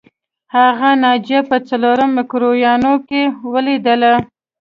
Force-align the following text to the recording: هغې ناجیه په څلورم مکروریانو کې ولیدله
هغې 0.55 0.91
ناجیه 1.03 1.41
په 1.49 1.57
څلورم 1.67 2.09
مکروریانو 2.17 2.93
کې 3.07 3.21
ولیدله 3.53 4.13